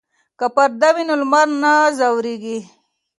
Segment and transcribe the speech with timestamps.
[0.39, 2.59] که پرده وي نو لمر نه ځوروي.